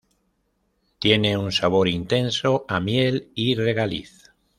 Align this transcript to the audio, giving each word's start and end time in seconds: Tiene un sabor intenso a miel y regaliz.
Tiene 0.97 1.37
un 1.37 1.51
sabor 1.51 1.87
intenso 1.87 2.65
a 2.67 2.79
miel 2.79 3.29
y 3.35 3.53
regaliz. 3.53 4.31